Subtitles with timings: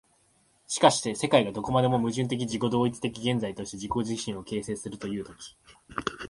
[0.65, 5.55] しかして世界がどこまでも矛盾的自己同一的現在として自己自身を形成するという時、